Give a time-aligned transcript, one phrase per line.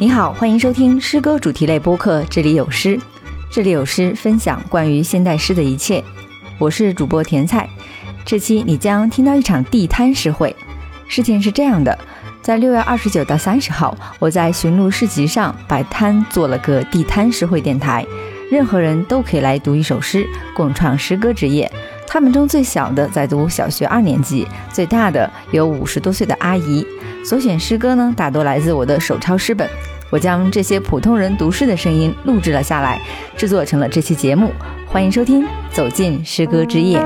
[0.00, 2.96] 你好，欢迎收听诗歌主题类播客《这里有诗》，
[3.50, 6.02] 这里有诗，分享关于现代诗的一切。
[6.56, 7.68] 我是主播甜菜，
[8.24, 10.56] 这期你将听到一场地摊诗会。
[11.06, 11.98] 事情是这样的，
[12.40, 18.06] 在六月二十九到三十号，我在寻路市集上摆摊做了个地摊诗会电台，
[18.50, 20.26] 任何人都可以来读一首诗，
[20.56, 21.70] 共创诗歌之夜。
[22.06, 26.86] 他们中最小的在读小学二年级，最大的有五十多岁的阿姨。
[27.22, 29.68] 所选诗歌呢，大多来自我的手抄诗本。
[30.10, 33.00] 我将这些普通人读诗的声音录制了下来，
[33.36, 34.50] 制作成了这期节目。
[34.88, 36.98] 欢迎收听《走进诗歌之夜》。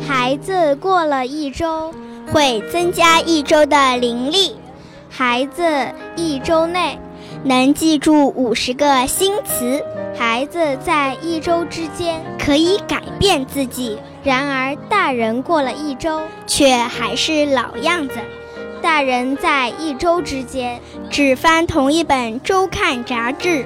[0.00, 1.94] 孩子过了一周，
[2.32, 4.56] 会增加一周的灵力。
[5.08, 5.62] 孩子
[6.16, 6.98] 一周内
[7.44, 9.80] 能记住五十个新词。
[10.18, 18.16] 孩子在一周之间可以改变自己，然而大人过了一周却还是老样子。
[18.82, 23.64] 大人在一周之间只翻同一本周刊杂志，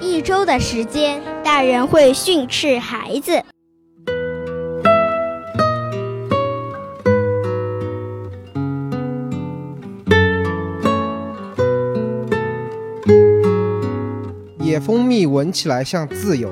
[0.00, 3.44] 一周的时间，大人会训斥孩子。
[14.86, 16.48] 蜂蜜闻起来像自由，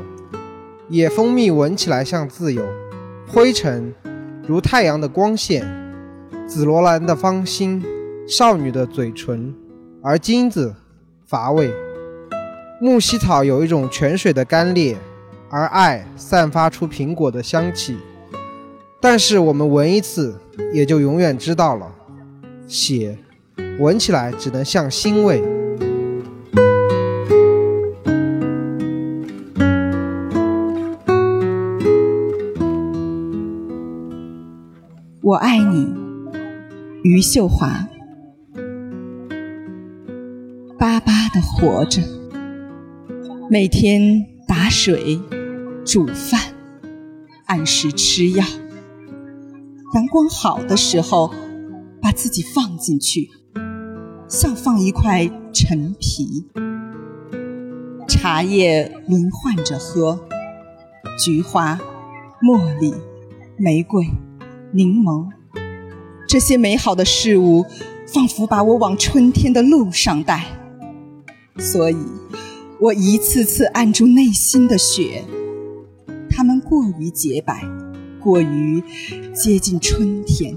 [0.88, 2.66] 野蜂蜜闻起来像自由。
[3.28, 3.94] 灰尘
[4.44, 5.64] 如太阳的光线，
[6.44, 7.80] 紫罗兰的芳心，
[8.26, 9.54] 少女的嘴唇，
[10.02, 10.74] 而金子
[11.24, 11.72] 乏味。
[12.80, 14.96] 木犀草有一种泉水的干裂，
[15.48, 17.96] 而爱散发出苹果的香气。
[19.00, 20.36] 但是我们闻一次，
[20.72, 21.88] 也就永远知道了，
[22.66, 23.16] 血
[23.78, 25.40] 闻起来只能像腥味。
[35.34, 35.92] 我爱你，
[37.02, 37.88] 余秀华。
[40.78, 42.00] 巴巴的活着，
[43.50, 45.20] 每天打水、
[45.84, 46.40] 煮饭，
[47.46, 48.44] 按时吃药。
[49.94, 51.34] 阳光好的时候，
[52.00, 53.28] 把自己放进去，
[54.28, 56.46] 像放一块陈皮。
[58.06, 60.20] 茶叶轮换着喝，
[61.18, 61.76] 菊花、
[62.40, 62.94] 茉莉、
[63.56, 64.06] 玫瑰。
[64.74, 65.28] 柠檬，
[66.26, 67.64] 这些美好的事物，
[68.08, 70.46] 仿佛把我往春天的路上带。
[71.56, 71.96] 所以，
[72.80, 75.22] 我一次次按住内心的雪，
[76.28, 77.62] 它们过于洁白，
[78.20, 78.82] 过于
[79.32, 80.56] 接近春天。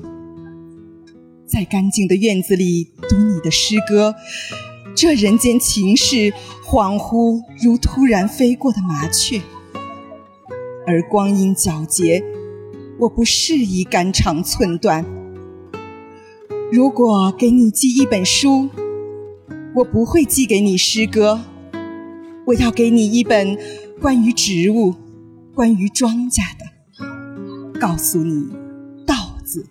[1.46, 4.16] 在干净的院子里读你的诗歌，
[4.96, 6.34] 这人间情事
[6.66, 9.40] 恍惚如突然飞过的麻雀，
[10.88, 12.24] 而光阴皎洁。
[13.00, 15.06] 我不适宜肝肠寸断。
[16.72, 18.70] 如果给你寄一本书，
[19.76, 21.40] 我不会寄给你诗歌，
[22.48, 23.58] 我要给你一本
[24.02, 24.96] 关于植物、
[25.54, 28.50] 关于庄稼的，告诉你
[29.06, 29.16] 稻
[29.46, 29.66] 子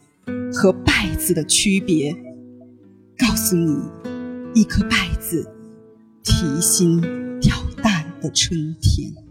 [0.52, 2.14] 和稗子的区别，
[3.18, 3.76] 告诉你
[4.54, 5.50] 一颗稗子
[6.22, 7.00] 提心
[7.40, 9.25] 吊胆的春天。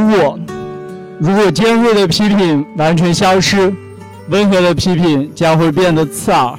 [0.00, 0.38] 我，
[1.18, 3.72] 如果尖锐的批评完全消失，
[4.28, 6.58] 温和的批评将会变得刺耳；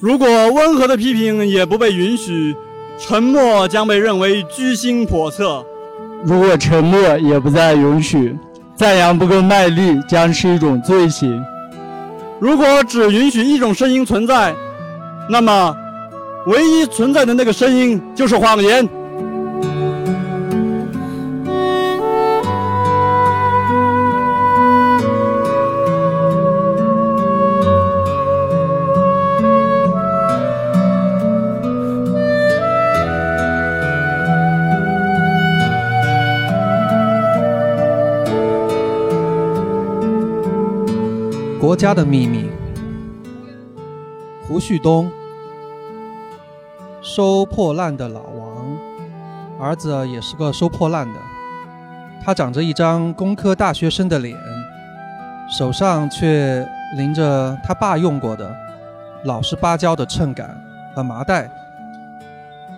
[0.00, 2.54] 如果温和的批评也不被允许，
[2.98, 5.64] 沉默将被认为居心叵测；
[6.24, 8.36] 如果沉默也不再允许，
[8.74, 11.42] 赞扬不够卖力将是一种罪行；
[12.38, 14.54] 如果只允许一种声音存在，
[15.30, 15.74] 那么
[16.46, 18.88] 唯一存在的那个声音就是谎言。
[41.76, 42.48] 家的秘密。
[44.48, 45.10] 胡旭东，
[47.02, 48.76] 收破烂的老王，
[49.60, 51.20] 儿子也是个收破烂的。
[52.24, 54.36] 他长着一张工科大学生的脸，
[55.50, 58.56] 手上却拎着他爸用过的
[59.24, 60.56] 老实巴交的秤杆
[60.94, 61.50] 和麻袋。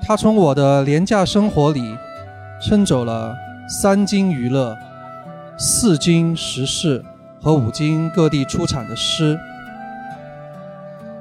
[0.02, 1.96] 他从我的廉价生活里
[2.60, 3.34] 撑走了
[3.68, 4.76] 三斤娱乐、
[5.58, 7.04] 四斤时事
[7.40, 9.38] 和五经各地出产的诗。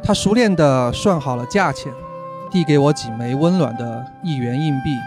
[0.04, 1.92] 他熟练地算好了价钱，
[2.50, 4.98] 递给我几枚温暖的一元硬币。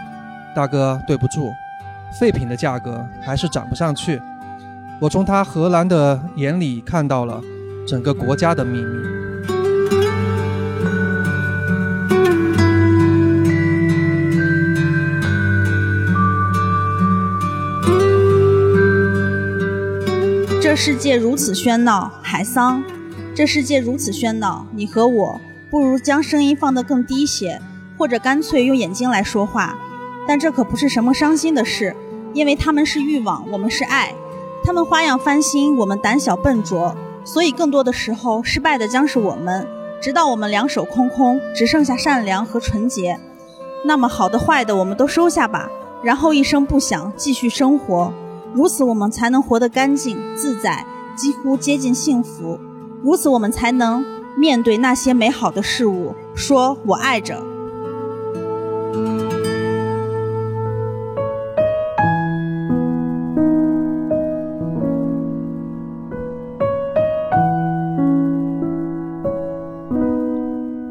[0.55, 1.51] 大哥，对不住，
[2.19, 4.21] 废品的价格还是涨不上去。
[4.99, 7.41] 我从他荷兰的眼里看到了
[7.87, 9.60] 整个国家的秘密。
[20.71, 22.81] 这世界如此喧闹，海桑。
[23.35, 27.59] 这世界如此喧闹，你和我不如将声音放得更低些，
[27.97, 29.77] 或者干脆用眼睛来说话。
[30.25, 31.93] 但这可不是什么伤心的事，
[32.33, 34.15] 因为他们是欲望，我们是爱。
[34.63, 36.95] 他们花样翻新，我们胆小笨拙，
[37.25, 39.67] 所以更多的时候，失败的将是我们。
[40.01, 43.19] 直到我们两手空空，只剩下善良和纯洁。
[43.83, 45.69] 那么好的坏的，我们都收下吧，
[46.01, 48.13] 然后一声不响继续生活。
[48.53, 52.59] 如此，我们才能活得干净、自在，几乎接近幸福。
[53.01, 54.03] 如此，我们才能
[54.37, 57.41] 面对那些美好的事物，说“我爱着”。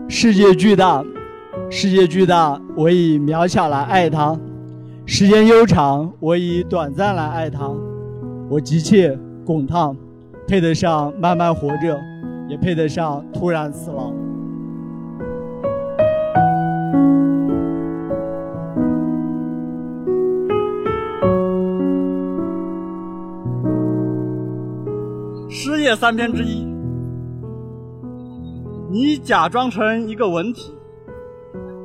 [0.08, 1.02] 世界巨大，
[1.70, 4.38] 世界巨大，我以渺小来爱它。
[5.12, 7.76] 时间悠长，我以短暂来爱他；
[8.48, 9.94] 我急切、滚烫，
[10.46, 12.00] 配得上慢慢活着，
[12.48, 14.14] 也配得上突然死亡。
[25.48, 26.64] 诗业三篇之一，
[28.88, 30.72] 你假装成一个文体，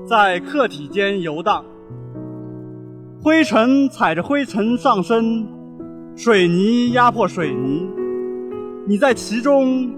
[0.08, 1.66] 在客体间游荡。
[3.26, 5.48] 灰尘踩着灰尘上升，
[6.16, 7.90] 水泥压迫水泥，
[8.86, 9.92] 你在其中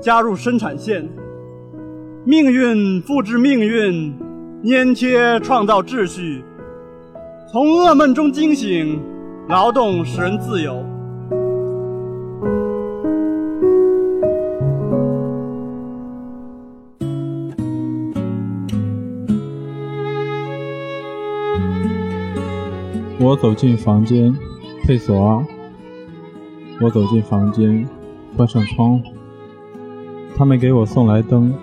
[0.00, 1.06] 加入生产线，
[2.24, 4.14] 命运复制命运，
[4.64, 6.42] 粘贴创造秩序，
[7.52, 8.98] 从噩梦中惊醒，
[9.46, 10.82] 劳动使人自由。
[23.30, 24.36] 我走进房间，
[24.82, 25.46] 佩索阿。
[26.80, 27.86] 我走进房间，
[28.36, 29.04] 关上窗户。
[30.34, 31.54] 他们给我送来灯，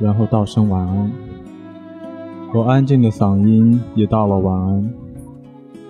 [0.00, 1.12] 然后道声晚安。
[2.52, 4.92] 我安静的嗓音也道了晚安。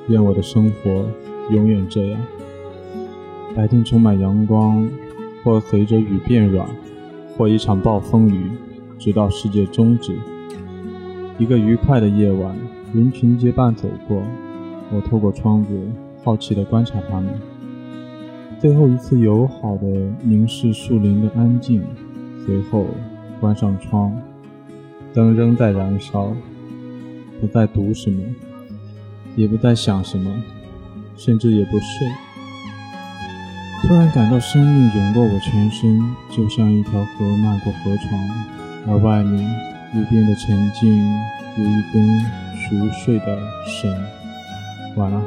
[0.08, 1.06] 愿我的生活
[1.50, 2.20] 永远这样：
[3.54, 4.86] 白天充满阳光，
[5.42, 6.68] 或随着雨变软，
[7.38, 8.50] 或一场暴风雨，
[8.98, 10.14] 直到世界终止。
[11.38, 12.54] 一个愉快的夜晚，
[12.92, 14.20] 人群结伴走过。
[14.92, 15.76] 我透过窗子，
[16.22, 17.34] 好奇地观察他们。
[18.58, 19.86] 最后一次友好地
[20.22, 21.82] 凝视树林的安静，
[22.44, 22.86] 随后
[23.40, 24.16] 关上窗，
[25.12, 26.32] 灯仍在燃烧。
[27.38, 28.22] 不再读什么，
[29.36, 30.42] 也不再想什么，
[31.16, 32.08] 甚至也不睡。
[33.82, 36.00] 突然感到生命涌过我全身，
[36.30, 38.18] 就像一条河漫过河床，
[38.88, 39.44] 而外面
[39.94, 40.90] 无边的沉静，
[41.58, 42.20] 如一根
[42.54, 44.15] 熟睡的绳。
[44.96, 45.20] 完了。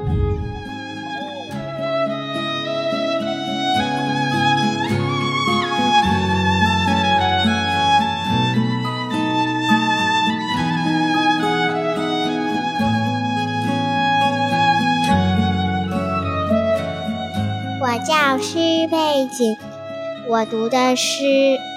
[17.82, 19.56] 我叫施佩锦，
[20.28, 21.24] 我读的诗，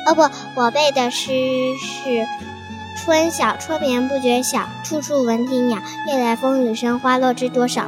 [0.07, 0.23] 哦不，
[0.55, 1.31] 我背的诗
[1.79, 2.52] 是。
[2.97, 5.79] 春晓，春眠不觉晓，处处闻啼鸟。
[6.07, 7.87] 夜来风雨声，花落知多少。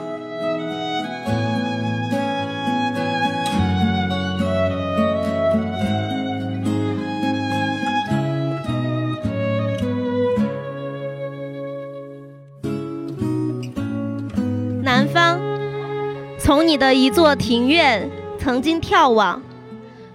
[14.83, 15.41] 南方，
[16.39, 19.41] 从你的一座庭院曾经眺望，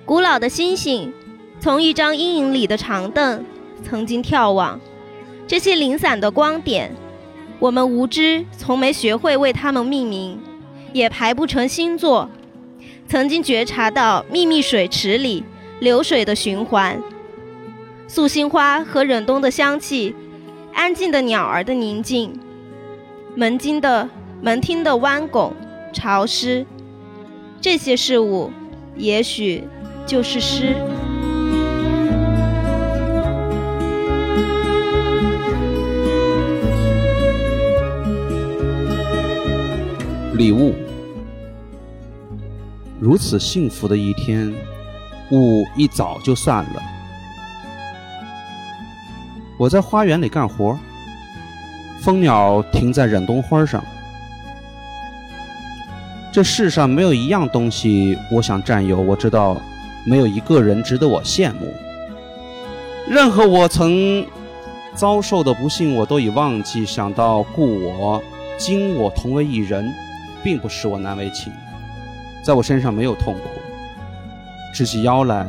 [0.05, 1.13] 古老的星星，
[1.59, 3.45] 从一张阴影里的长凳
[3.83, 4.79] 曾经眺望。
[5.47, 6.95] 这些零散的光点，
[7.59, 10.39] 我们无知，从没学会为它们命名，
[10.93, 12.29] 也排不成星座。
[13.07, 15.43] 曾经觉察到秘密水池里
[15.79, 17.01] 流水的循环，
[18.07, 20.15] 素心花和忍冬的香气，
[20.73, 22.39] 安静的鸟儿的宁静，
[23.33, 24.07] 门襟的
[24.41, 25.51] 门厅的弯拱
[25.91, 26.63] 潮湿，
[27.59, 28.51] 这些事物，
[28.95, 29.63] 也许
[30.05, 30.75] 就是诗。
[40.39, 40.73] 礼物。
[42.97, 44.55] 如此幸福的一天，
[45.31, 46.81] 雾一早就散了。
[49.57, 50.79] 我在花园里干活，
[51.99, 53.83] 蜂鸟停在忍冬花上。
[56.31, 59.57] 这世上没有一样东西我想占有，我知道
[60.05, 61.73] 没有一个人值得我羡慕。
[63.09, 64.25] 任何我曾
[64.93, 66.85] 遭受的不幸，我都已忘记。
[66.85, 68.23] 想到故我、
[68.57, 69.93] 今我同为一人，
[70.43, 71.51] 并不使我难为情。
[72.43, 73.41] 在我身上没有痛苦。
[74.73, 75.45] 直起腰来，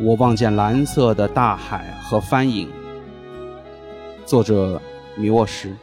[0.00, 2.68] 我望见蓝色的大海和帆影。
[4.24, 4.80] 作者：
[5.16, 5.74] 米沃什。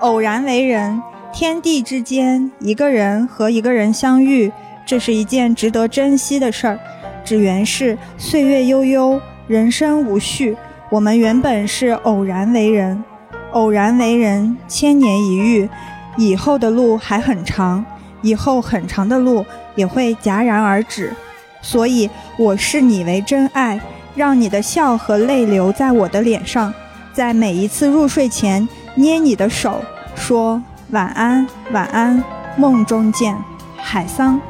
[0.00, 4.52] 偶然为人，天地之间，一个人和一个人相遇，
[4.86, 6.78] 这是一件值得珍惜的事儿。
[7.24, 10.56] 只缘是岁月悠悠，人生无序。
[10.88, 13.02] 我们原本是偶然为人，
[13.50, 15.68] 偶然为人，千年一遇。
[16.16, 17.84] 以后的路还很长，
[18.22, 21.12] 以后很长的路也会戛然而止。
[21.60, 23.80] 所以，我视你为真爱，
[24.14, 26.72] 让你的笑和泪流在我的脸上，
[27.12, 29.82] 在每一次入睡前捏你的手，
[30.14, 32.22] 说晚安，晚安，
[32.56, 33.36] 梦中见，
[33.76, 34.40] 海桑。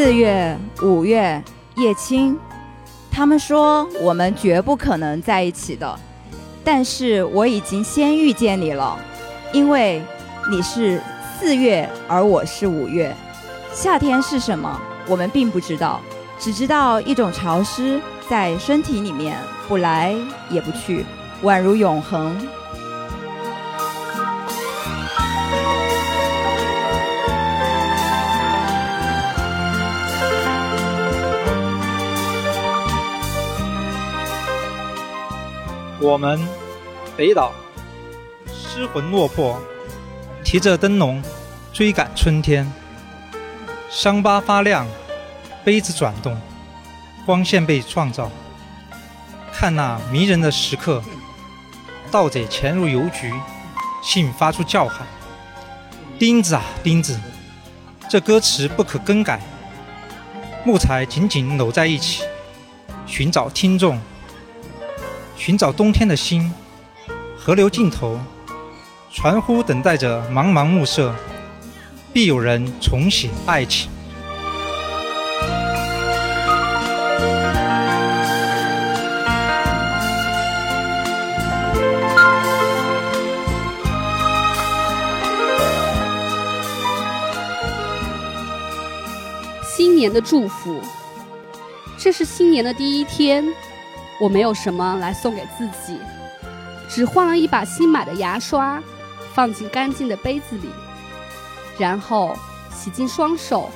[0.00, 1.42] 四月、五月，
[1.74, 2.38] 叶青，
[3.10, 5.98] 他们说我们绝不可能在一起的，
[6.62, 8.96] 但是我已经先遇见你了，
[9.52, 10.00] 因为
[10.48, 11.02] 你是
[11.36, 13.12] 四月，而我是五月。
[13.72, 14.80] 夏天是什么？
[15.08, 16.00] 我们并不知道，
[16.38, 18.00] 只知道一种潮湿
[18.30, 19.36] 在身体里面，
[19.66, 20.14] 不来
[20.48, 21.04] 也不去，
[21.42, 22.36] 宛如永恒。
[36.00, 36.38] 我们
[37.16, 37.52] 北岛
[38.46, 39.60] 失魂落魄，
[40.44, 41.20] 提着灯笼
[41.72, 42.72] 追赶春天。
[43.90, 44.86] 伤疤发亮，
[45.64, 46.40] 杯子转动，
[47.26, 48.30] 光线被创造。
[49.52, 51.02] 看那迷人的时刻，
[52.12, 53.34] 盗贼潜入邮局，
[54.00, 55.04] 信发出叫喊。
[56.16, 57.18] 钉子啊钉子，
[58.08, 59.40] 这歌词不可更改。
[60.64, 62.22] 木材紧紧搂在一起，
[63.04, 63.98] 寻找听众。
[65.38, 66.52] 寻找冬天的心，
[67.38, 68.18] 河流尽头，
[69.10, 71.14] 船夫等待着茫茫暮色，
[72.12, 73.88] 必有人重写爱情。
[89.62, 90.82] 新年的祝福，
[91.96, 93.46] 这是新年的第一天。
[94.20, 95.98] 我没有什么来送给自己，
[96.88, 98.82] 只换了一把新买的牙刷，
[99.32, 100.68] 放进干净的杯子里，
[101.78, 102.36] 然后
[102.74, 103.70] 洗净双手。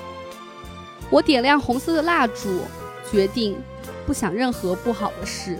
[1.11, 2.63] 我点亮红色的蜡烛，
[3.11, 3.57] 决定
[4.07, 5.59] 不想任何不好的事。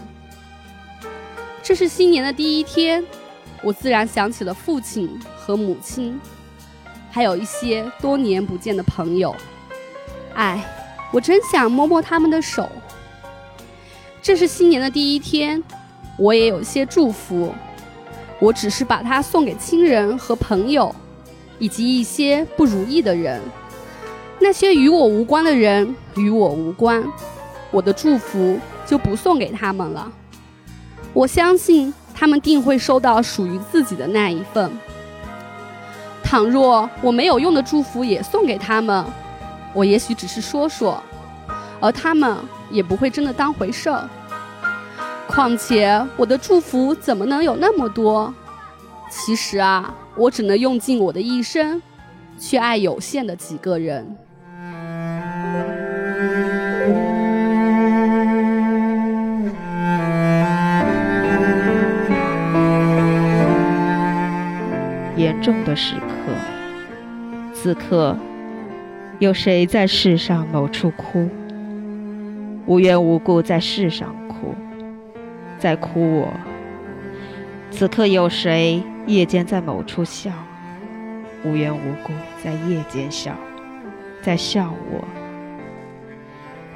[1.61, 3.05] 这是新年的第一天，
[3.61, 6.19] 我自然想起了父亲和母亲，
[7.09, 9.33] 还有一些多年不见的朋友。
[10.33, 10.61] 哎，
[11.13, 12.69] 我真想摸摸他们的手。
[14.23, 15.61] 这是新年的第一天，
[16.17, 17.53] 我也有些祝福。
[18.39, 20.95] 我只是把它送给亲人和朋友，
[21.59, 23.41] 以及一些不如意的人。
[24.39, 27.03] 那些与我无关的人与我无关，
[27.69, 30.09] 我的祝福就不送给他们了。
[31.11, 34.71] 我相信他们定会收到属于自己的那一份。
[36.23, 39.05] 倘若我没有用的祝福也送给他们，
[39.73, 41.03] 我也许只是说说，
[41.81, 42.37] 而他们。
[42.73, 44.09] 也不会真的当回事儿。
[45.27, 48.33] 况且我的祝福怎么能有那么多？
[49.09, 51.81] 其实啊，我只能用尽我的一生，
[52.37, 54.17] 去爱有限的几个人。
[65.15, 66.33] 严重的时刻，
[67.53, 68.17] 此刻，
[69.19, 71.29] 有谁在世上某处哭？
[72.65, 74.55] 无缘无故在世上哭，
[75.59, 76.29] 在哭我。
[77.69, 80.31] 此刻有谁夜间在某处笑？
[81.43, 83.35] 无缘无故在夜间笑，
[84.21, 85.03] 在笑我。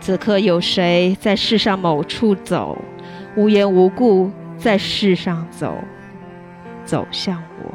[0.02, 2.78] 此刻有谁在世上某处走？
[3.38, 5.74] 无缘无故在世上走，
[6.84, 7.74] 走向我。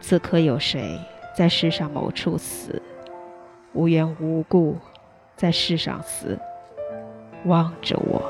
[0.00, 0.98] 此刻有谁
[1.36, 2.82] 在世上某处死，
[3.72, 4.76] 无缘无故
[5.36, 6.36] 在世上死，
[7.48, 8.22] 望着我。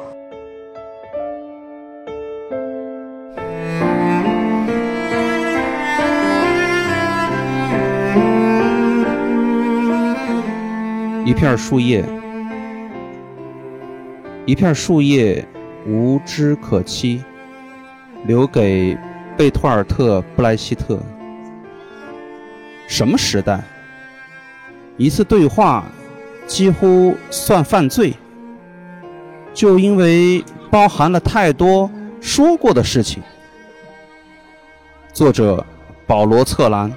[11.26, 12.02] 一片树叶，
[14.46, 15.44] 一片树叶，
[15.86, 17.20] 无枝可栖，
[18.24, 18.96] 留给
[19.36, 20.98] 贝托尔特·布莱希特。
[22.86, 23.60] 什么时代？
[24.96, 25.84] 一次对话
[26.46, 28.14] 几乎算犯罪，
[29.54, 31.90] 就因为包含了太多
[32.20, 33.22] 说过的事情。
[35.12, 35.64] 作者：
[36.06, 36.92] 保罗·策兰。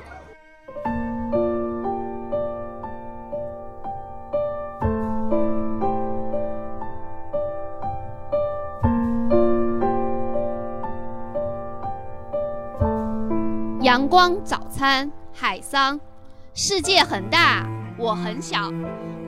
[13.82, 16.00] 阳光早餐，海桑。
[16.54, 17.66] 世界很大，
[17.98, 18.72] 我很小。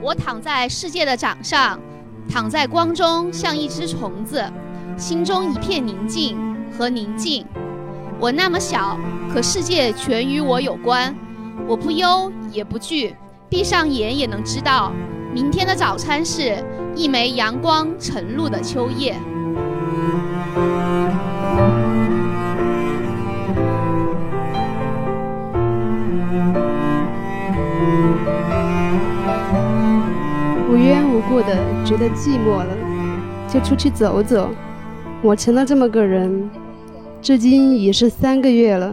[0.00, 1.80] 我躺在世界的掌上，
[2.28, 4.44] 躺在光中，像一只虫子，
[4.96, 6.36] 心中一片宁静
[6.76, 7.46] 和宁静。
[8.18, 8.98] 我那么小，
[9.32, 11.14] 可世界全与我有关。
[11.66, 13.14] 我不忧也不惧，
[13.48, 14.92] 闭上眼也能知道，
[15.32, 16.64] 明天的早餐是
[16.96, 19.16] 一枚阳光晨露的秋叶。
[31.34, 32.68] 缘无故的觉得寂寞了，
[33.48, 34.50] 就出去走走。
[35.20, 36.48] 我成了这么个人，
[37.20, 38.92] 至今已是三个月了。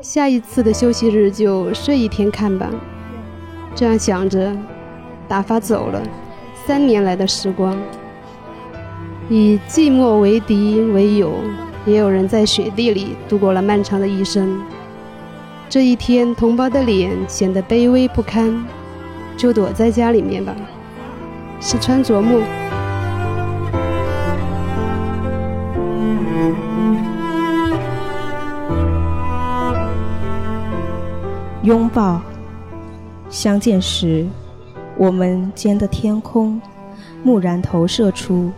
[0.00, 2.70] 下一次的休息日就睡一天看吧。
[3.74, 4.56] 这样想着，
[5.28, 6.02] 打发走了
[6.66, 7.76] 三年来的时光。
[9.28, 11.32] 以寂寞为敌为友，
[11.86, 14.60] 也有人在雪地里度过了漫长的一生。
[15.68, 18.64] 这一天，同胞的脸显得卑微不堪，
[19.36, 20.54] 就躲在家里面吧。
[21.64, 22.42] 是穿着木。
[31.62, 32.20] 拥抱，
[33.30, 34.26] 相见时，
[34.96, 36.60] 我们间的天空，
[37.22, 38.50] 蓦然投射出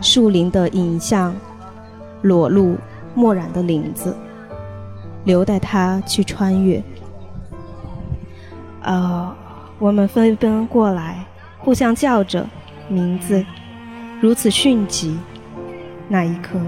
[0.00, 1.34] 树林的影像，
[2.22, 2.78] 裸露
[3.14, 4.16] 漠然的林子。
[5.24, 6.82] 留待他去穿越。
[8.80, 9.30] 呃，
[9.78, 11.26] 我们飞奔过来，
[11.60, 12.46] 互相叫着
[12.88, 13.44] 名字，
[14.20, 15.16] 如此迅疾。
[16.08, 16.58] 那一刻，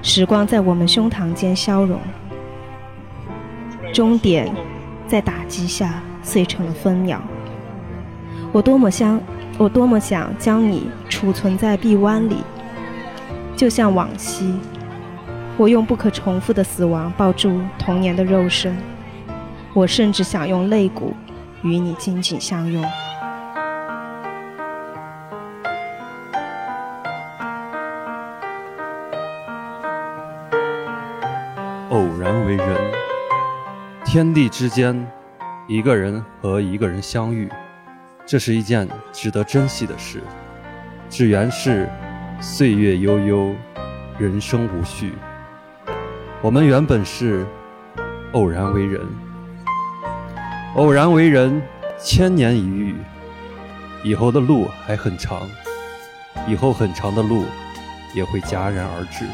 [0.00, 1.98] 时光在我们胸膛间消融，
[3.92, 4.50] 终点
[5.06, 7.20] 在打击下碎成了分秒。
[8.52, 9.20] 我多么想，
[9.58, 12.36] 我多么想将你储存在臂弯里，
[13.56, 14.54] 就像往昔。
[15.56, 18.76] 我用不可重复的死亡抱住童年的肉身，
[19.74, 21.12] 我甚至想用肋骨
[21.62, 22.84] 与你紧紧相拥。
[34.10, 35.06] 天地之间，
[35.66, 37.46] 一个人和一个人相遇，
[38.24, 40.22] 这是一件值得珍惜的事。
[41.10, 41.86] 只缘是
[42.40, 43.54] 岁月悠悠，
[44.18, 45.12] 人生无序。
[46.40, 47.46] 我们原本是
[48.32, 49.06] 偶然为人，
[50.74, 51.60] 偶然为人，
[52.00, 52.96] 千年一遇。
[54.02, 55.42] 以后的路还很长，
[56.46, 57.44] 以后很长的路
[58.14, 59.26] 也会戛然而止。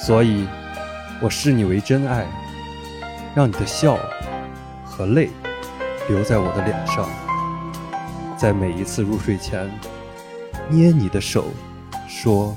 [0.00, 0.46] 所以，
[1.20, 2.24] 我视你为真爱，
[3.38, 3.96] 让你的笑
[4.84, 5.30] 和泪
[6.08, 7.08] 留在我的脸上，
[8.36, 9.70] 在每一次入睡前
[10.68, 11.44] 捏你的手，
[12.08, 12.52] 说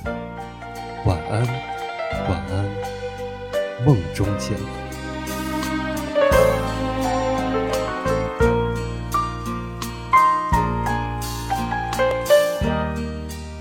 [1.06, 1.46] 晚安，
[2.28, 2.66] 晚安。
[3.86, 4.58] 梦中见。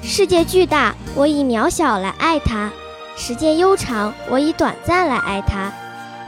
[0.03, 2.71] 世界巨大，我以渺小来爱它；
[3.15, 5.71] 时间悠长，我以短暂来爱它。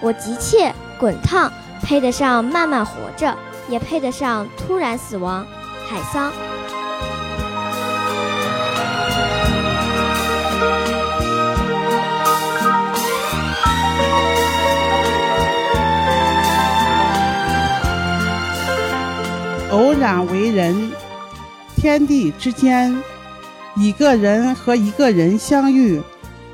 [0.04, 1.50] 我急切、滚烫，
[1.82, 3.36] 配得上慢慢活着，
[3.68, 5.44] 也配得上突然死亡。
[5.90, 6.30] 海桑。
[19.72, 20.92] 偶然为人，
[21.74, 22.96] 天地之间，
[23.74, 26.00] 一个人和一个人相遇，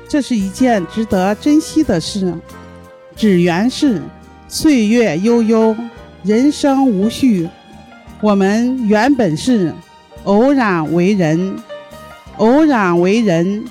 [0.07, 2.33] 这是一件值得珍惜的事。
[3.15, 4.01] 只缘是
[4.51, 5.75] 岁月悠悠，
[6.23, 7.47] 人生无序。
[8.19, 9.71] 我们原本是
[10.23, 11.55] 偶然为人，
[12.37, 13.63] 偶然为人，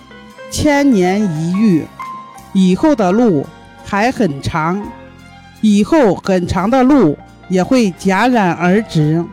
[0.52, 1.84] 千年一遇。
[2.52, 3.44] 以后的路
[3.84, 4.80] 还很长，
[5.60, 9.24] 以后很长的路也会戛然而止。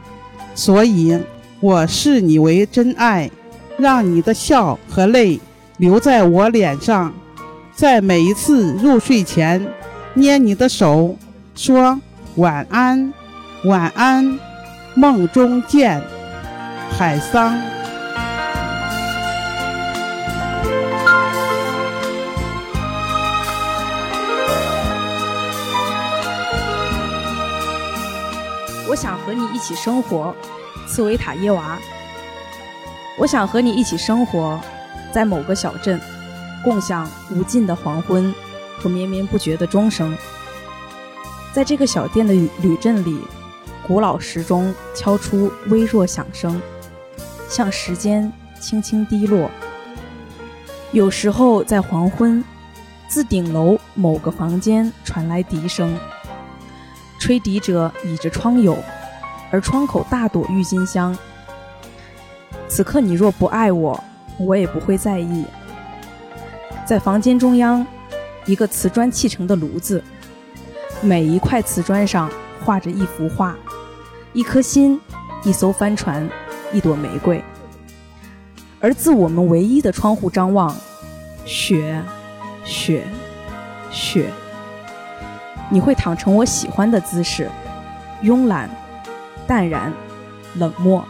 [0.55, 1.15] 所以，
[1.59, 3.29] 我视你为真爱，
[3.77, 5.39] 让你的笑和泪
[5.77, 7.13] 留在我脸上，
[7.75, 9.63] 在每一次入睡前，
[10.15, 11.15] 捏你的手，
[11.55, 11.97] 说
[12.35, 13.13] 晚安，
[13.63, 14.37] 晚安，
[14.93, 16.03] 梦中见，
[16.91, 17.57] 海桑。
[28.87, 30.35] 我想和你一起生活，
[30.85, 31.79] 茨维塔耶娃。
[33.17, 34.59] 我想和你一起生活，
[35.13, 35.99] 在某个小镇，
[36.65, 38.35] 共享无尽的黄昏
[38.77, 40.15] 和绵绵不绝的钟声。
[41.55, 43.17] 在这个小店的旅旅镇里，
[43.87, 46.61] 古老时钟敲出微弱响声，
[47.47, 49.49] 像时间轻轻滴落。
[50.91, 52.43] 有时候在黄昏，
[53.07, 55.97] 自顶楼某个房间传来笛声。
[57.21, 58.75] 吹笛者倚着窗牖，
[59.49, 61.17] 而窗口大朵郁金香。
[62.67, 64.03] 此刻你若不爱我，
[64.37, 65.45] 我也不会在意。
[66.85, 67.87] 在房间中央，
[68.45, 70.03] 一个瓷砖砌成的炉子，
[71.01, 72.29] 每一块瓷砖上
[72.63, 73.55] 画着一幅画：
[74.33, 74.99] 一颗心，
[75.43, 76.27] 一艘帆船，
[76.73, 77.43] 一朵玫瑰。
[78.79, 80.75] 而自我们唯一的窗户张望，
[81.45, 82.01] 雪，
[82.63, 83.03] 雪，
[83.91, 84.29] 雪。
[85.69, 87.49] 你会躺成我喜欢的姿势，
[88.23, 88.69] 慵懒、
[89.47, 89.91] 淡然、
[90.55, 91.03] 冷漠。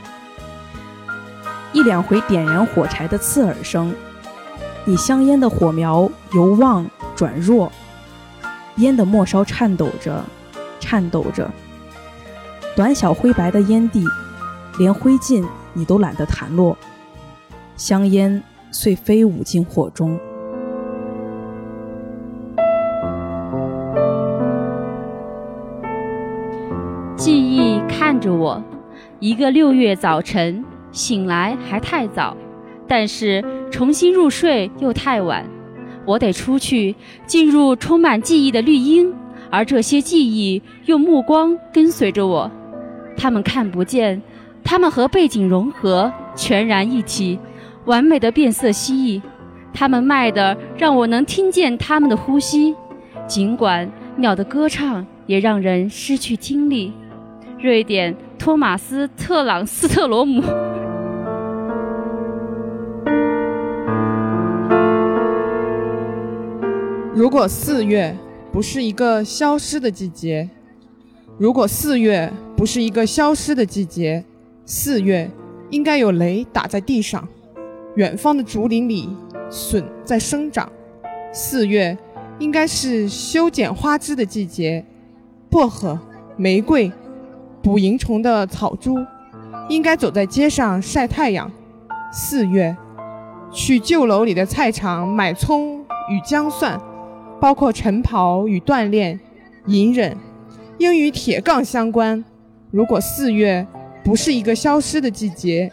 [1.74, 3.93] 一两回点燃火柴的刺耳声，
[4.86, 7.71] 你香烟的火苗由旺转弱，
[8.77, 10.23] 烟的末梢颤抖着，
[10.79, 11.49] 颤抖着。
[12.75, 14.03] 短小灰白的烟蒂，
[14.77, 16.77] 连灰烬你都懒得弹落，
[17.77, 20.19] 香烟遂飞舞进火中。
[27.15, 28.61] 记忆看着我，
[29.19, 32.35] 一个六月早晨醒来还太早，
[32.88, 35.55] 但是重新入睡又太晚。
[36.06, 39.12] 我得出去进入充满记忆的绿荫，
[39.50, 42.50] 而这些记忆用目光跟随着我，
[43.18, 44.22] 他们看不见，
[44.63, 47.39] 他们和背景融合，全然一体，
[47.86, 49.22] 完美的变色蜥蜴。
[49.74, 52.74] 它们卖的让我能听见它们的呼吸，
[53.28, 56.94] 尽管鸟的歌唱也让人失去听力。
[57.60, 60.44] 瑞典托马斯特朗斯特罗姆。
[67.15, 68.13] 如果四月
[68.51, 70.49] 不是一个消失的季节，
[71.38, 74.21] 如果四月不是一个消失的季节，
[74.65, 75.32] 四月
[75.69, 77.25] 应该有雷打在地上，
[77.95, 79.08] 远方的竹林里
[79.49, 80.69] 笋在生长。
[81.32, 81.97] 四月
[82.38, 84.86] 应该是修剪花枝的季节，
[85.49, 85.97] 薄荷、
[86.36, 86.91] 玫瑰。
[87.63, 88.97] 捕蝇虫的草猪，
[89.69, 91.49] 应该走在街上晒太阳。
[92.12, 92.75] 四月，
[93.54, 96.80] 去旧楼里的菜场买葱与姜蒜，
[97.39, 99.19] 包括晨跑与锻炼，
[99.67, 100.17] 隐忍，
[100.78, 102.24] 应与铁杠相关。
[102.71, 103.65] 如果四月
[104.04, 105.71] 不是一个消失的季节，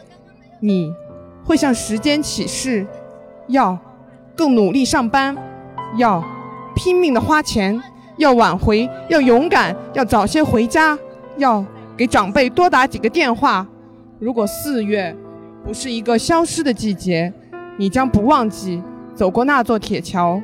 [0.59, 0.93] 你
[1.43, 2.85] 会向时间起誓，
[3.47, 3.77] 要
[4.35, 5.35] 更努力上班，
[5.97, 6.23] 要
[6.75, 7.81] 拼命的花钱，
[8.17, 10.97] 要挽回，要勇敢，要早些回家，
[11.37, 11.65] 要。
[11.95, 13.67] 给长辈多打几个电话。
[14.17, 15.15] 如果四月
[15.63, 17.31] 不是一个消失的季节，
[17.77, 18.81] 你将不忘记
[19.13, 20.41] 走过那座铁桥。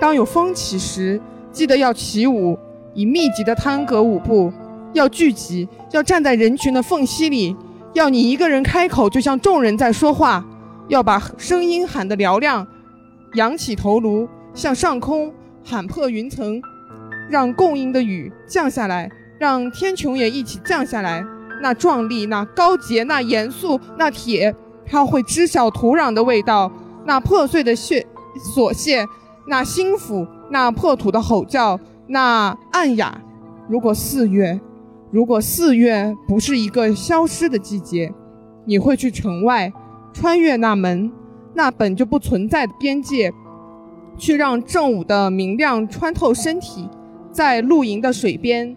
[0.00, 1.20] 当有风起时，
[1.52, 2.58] 记得要起舞，
[2.94, 4.52] 以密集的探戈舞步，
[4.92, 7.56] 要聚集，要站在人群的缝隙里，
[7.94, 10.44] 要你一个人开口，就像众人在说话，
[10.88, 12.66] 要把声音喊得嘹亮，
[13.34, 15.32] 扬起头颅，向上空
[15.64, 16.60] 喊破云层，
[17.30, 19.10] 让供应的雨降下来。
[19.36, 21.22] 让天穹也一起降下来，
[21.60, 24.54] 那壮丽，那高洁，那严肃，那铁，
[24.86, 26.70] 它会知晓土壤的味道，
[27.04, 28.06] 那破碎的血
[28.54, 29.04] 琐屑，
[29.46, 33.20] 那心腹，那破土的吼叫，那暗哑。
[33.68, 34.60] 如果四月，
[35.10, 38.12] 如果四月不是一个消失的季节，
[38.64, 39.72] 你会去城外，
[40.12, 41.10] 穿越那门，
[41.54, 43.32] 那本就不存在的边界，
[44.16, 46.88] 去让正午的明亮穿透身体，
[47.30, 48.76] 在露营的水边。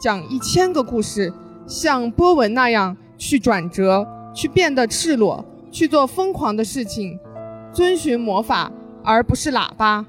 [0.00, 1.32] 讲一千个故事，
[1.66, 7.18] 像波纹那样去转折，去变得赤裸，去做疯狂的事情，
[7.72, 8.70] 遵循魔法
[9.04, 10.04] 而不是喇叭。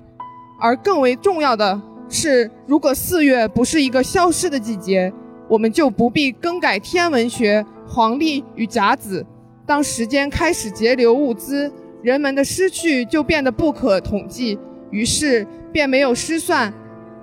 [0.61, 5.13] 而更为重要的是，如果四月不是一个消失的季节，
[5.47, 9.25] 我们就不必更改天文学、黄历与甲子。
[9.65, 11.71] 当时间开始节流物资，
[12.01, 14.57] 人们的失去就变得不可统计，
[14.91, 16.73] 于是便没有失算。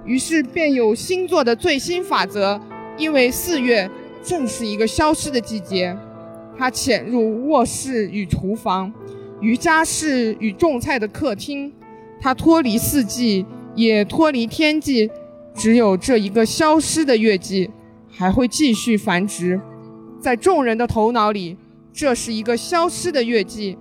[0.04, 2.60] 于是便有星座的最新法则，
[2.96, 3.90] 因为四月
[4.22, 5.96] 正是一个消失的季节。
[6.56, 8.92] 它潜入卧室与厨房，
[9.40, 11.72] 瑜伽室与种菜的客厅，
[12.20, 13.44] 它脱离四季，
[13.74, 15.10] 也脱离天际，
[15.54, 17.70] 只有这一个消失的月季，
[18.08, 19.60] 还会继续繁殖。
[20.20, 21.56] 在众人的头脑里，
[21.92, 23.76] 这是一个消失的月季，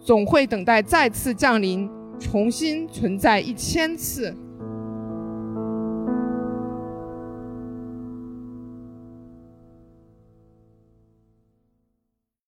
[0.00, 4.34] 总会等待再次降临，重新存在一千次。